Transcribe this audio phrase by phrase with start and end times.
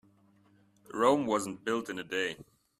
[0.91, 2.35] Rome wasn't built in a day.